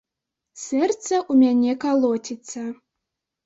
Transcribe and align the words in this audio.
Сэрца 0.61 1.13
ў 1.19 1.33
мяне 1.45 1.77
калоціцца. 1.87 2.69